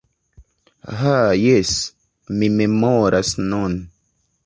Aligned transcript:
Ha 1.01 1.11
jes! 1.43 1.75
Mi 2.41 2.51
memoras 2.57 3.37
nun: 3.53 3.81